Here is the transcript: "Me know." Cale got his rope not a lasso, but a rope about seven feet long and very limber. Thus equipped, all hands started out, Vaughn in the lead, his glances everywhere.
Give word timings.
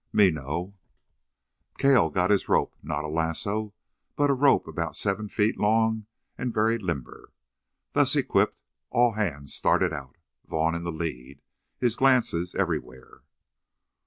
"Me 0.11 0.31
know." 0.31 0.73
Cale 1.77 2.09
got 2.09 2.31
his 2.31 2.49
rope 2.49 2.73
not 2.81 3.03
a 3.03 3.07
lasso, 3.07 3.71
but 4.15 4.31
a 4.31 4.33
rope 4.33 4.65
about 4.67 4.95
seven 4.95 5.27
feet 5.27 5.59
long 5.59 6.07
and 6.39 6.51
very 6.51 6.79
limber. 6.79 7.31
Thus 7.93 8.15
equipped, 8.15 8.63
all 8.89 9.11
hands 9.11 9.53
started 9.53 9.93
out, 9.93 10.15
Vaughn 10.47 10.73
in 10.73 10.83
the 10.85 10.91
lead, 10.91 11.43
his 11.77 11.95
glances 11.95 12.55
everywhere. 12.55 13.21